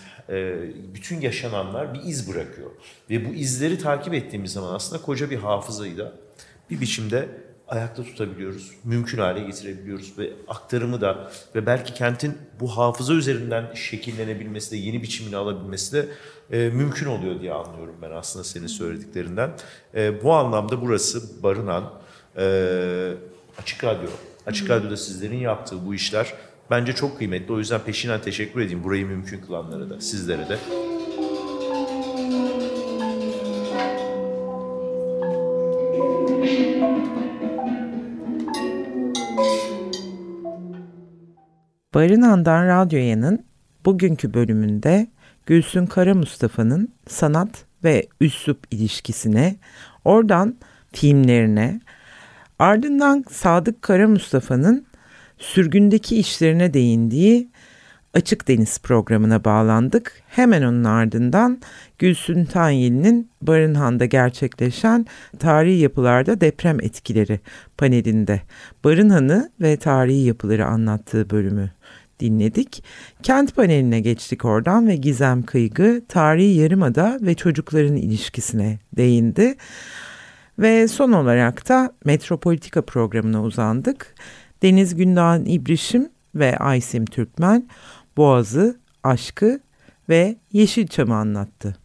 bütün 0.95 1.21
yaşananlar 1.21 1.95
bir 1.95 2.03
iz 2.03 2.29
bırakıyor. 2.29 2.71
Ve 3.11 3.29
bu 3.29 3.35
izleri 3.35 3.79
takip 3.79 4.15
ettiğimiz 4.15 4.53
zaman 4.53 4.75
aslında 4.75 5.03
koca 5.03 5.31
bir 5.31 5.37
hafızayı 5.37 5.99
da 5.99 6.13
bir 6.71 6.81
biçimde 6.81 7.29
ayakta 7.69 8.03
tutabiliyoruz, 8.03 8.71
mümkün 8.85 9.19
hale 9.19 9.41
getirebiliyoruz 9.41 10.19
ve 10.19 10.33
aktarımı 10.49 11.01
da 11.01 11.31
ve 11.55 11.67
belki 11.67 11.95
kentin 11.95 12.39
bu 12.61 12.77
hafıza 12.77 13.15
üzerinden 13.15 13.75
şekillenebilmesi 13.75 14.71
de, 14.71 14.77
yeni 14.77 15.03
biçimini 15.03 15.37
alabilmesi 15.37 15.93
de 15.93 16.09
e, 16.51 16.69
mümkün 16.69 17.07
oluyor 17.07 17.41
diye 17.41 17.53
anlıyorum 17.53 17.97
ben 18.03 18.11
aslında 18.11 18.45
senin 18.45 18.67
söylediklerinden. 18.67 19.51
E, 19.95 20.23
bu 20.23 20.35
anlamda 20.35 20.81
burası 20.83 21.43
barınan 21.43 21.93
e, 22.37 23.13
Açık 23.59 23.85
Radyo. 23.85 24.09
Açık 24.47 24.71
Radyo'da 24.71 24.97
sizlerin 24.97 25.39
yaptığı 25.39 25.87
bu 25.87 25.95
işler 25.95 26.35
bence 26.71 26.93
çok 26.95 27.19
kıymetli. 27.19 27.55
O 27.55 27.59
yüzden 27.59 27.81
peşinden 27.81 28.21
teşekkür 28.21 28.61
edeyim 28.61 28.85
burayı 28.85 29.07
mümkün 29.07 29.41
kılanlara 29.41 29.91
da, 29.91 30.01
sizlere 30.01 30.49
de. 30.49 30.59
Barınan'dan 41.95 42.67
Radyoya'nın 42.67 43.45
bugünkü 43.85 44.35
bölümünde 44.35 45.07
Gülsün 45.47 45.87
Kara 45.87 46.15
Mustafa'nın 46.15 46.93
sanat 47.07 47.65
ve 47.85 48.07
üslup 48.21 48.59
ilişkisine, 48.71 49.57
oradan 50.05 50.57
filmlerine, 50.93 51.81
ardından 52.59 53.25
Sadık 53.31 53.83
Kara 53.83 54.09
Mustafa'nın 54.09 54.87
sürgündeki 55.39 56.17
işlerine 56.17 56.75
değindiği 56.75 57.49
Açık 58.15 58.49
Deniz 58.49 58.79
programına 58.79 59.45
bağlandık. 59.45 60.23
Hemen 60.29 60.63
onun 60.63 60.85
ardından 60.85 61.61
Gülsün 61.99 62.45
Tanyeli'nin 62.45 63.31
Barınhan'da 63.43 64.05
gerçekleşen 64.05 65.07
tarihi 65.39 65.79
yapılarda 65.79 66.41
deprem 66.41 66.81
etkileri 66.81 67.41
panelinde 67.77 68.41
Barınhan'ı 68.85 69.51
ve 69.61 69.77
tarihi 69.77 70.21
yapıları 70.21 70.67
anlattığı 70.67 71.31
bölümü 71.31 71.71
dinledik. 72.21 72.85
Kent 73.23 73.57
paneline 73.57 74.01
geçtik 74.01 74.45
oradan 74.45 74.89
ve 74.89 74.97
Gizem 74.97 75.43
Kıygı 75.43 76.03
tarihi 76.09 76.61
yarımada 76.61 77.19
ve 77.23 77.35
çocukların 77.35 77.97
ilişkisine 77.97 78.79
değindi. 78.97 79.55
Ve 80.59 80.89
son 80.89 81.13
olarak 81.13 81.69
da 81.69 81.93
Metropolitika 82.05 82.83
programına 82.83 83.43
uzandık. 83.43 84.15
Deniz 84.63 84.97
Gündoğan 84.97 85.45
İbrişim 85.45 86.09
ve 86.35 86.57
Aysim 86.57 87.07
Türkmen 87.07 87.69
Boğaz'ı, 88.17 88.81
aşkı 89.03 89.61
ve 90.09 90.37
Yeşilçam'ı 90.53 91.15
anlattı. 91.15 91.77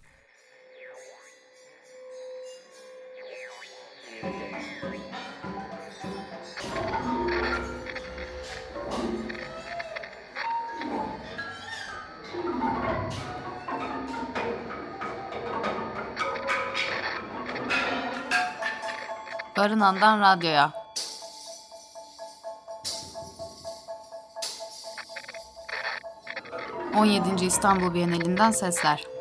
Barınan'dan 19.58 20.20
radyoya. 20.20 20.83
17. 26.98 27.46
İstanbul 27.46 27.94
Bienalinden 27.94 28.52
sesler. 28.52 29.13